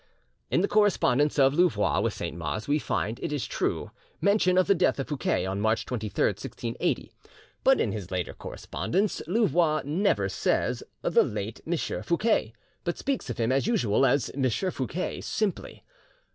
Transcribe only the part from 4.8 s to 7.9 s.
of Fouquet on March 23rd, 1680, but